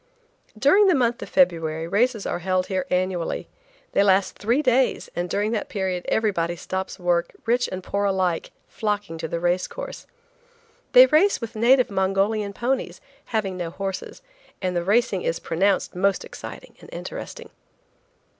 [0.57, 3.47] During the month of February races are held here annually.
[3.91, 8.49] They last three days, and during that period everybody stops work, rich and poor alike
[8.67, 10.07] flocking to the race course.
[10.93, 14.23] They race with native bred Mongolian ponies, having no horses,
[14.59, 17.51] and the racing is pronounced most exciting and interesting.